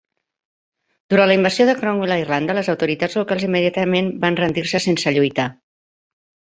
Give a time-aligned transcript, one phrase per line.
[1.13, 5.49] Durant la invasió de Cromwell a Irlanda, les autoritats locals immediatament van rendir-se sense lluitar.